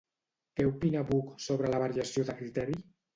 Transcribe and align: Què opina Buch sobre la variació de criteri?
Què 0.59 0.63
opina 0.69 1.03
Buch 1.11 1.35
sobre 1.47 1.69
la 1.73 1.83
variació 1.83 2.25
de 2.31 2.35
criteri? 2.41 2.79